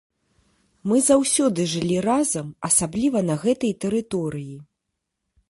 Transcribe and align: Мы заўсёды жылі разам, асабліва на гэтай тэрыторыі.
Мы 0.91 1.01
заўсёды 1.09 1.61
жылі 1.73 1.97
разам, 2.07 2.47
асабліва 2.69 3.19
на 3.29 3.35
гэтай 3.45 3.73
тэрыторыі. 3.87 4.57